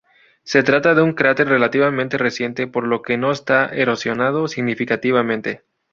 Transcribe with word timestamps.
Se 0.41 0.63
trata 0.63 0.95
de 0.95 1.03
un 1.03 1.13
cráter 1.13 1.47
relativamente 1.47 2.17
reciente, 2.17 2.65
por 2.65 2.87
lo 2.87 3.03
que 3.03 3.19
no 3.19 3.31
está 3.31 3.67
erosionado 3.71 4.47
significativamente. 4.47 5.61